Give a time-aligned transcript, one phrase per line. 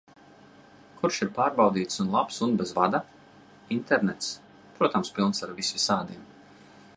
[1.01, 3.03] Kurš ir pārbaudīts un labs un bez vada?
[3.77, 4.31] Internets,
[4.81, 6.27] protams, pilns ar visvisādiem...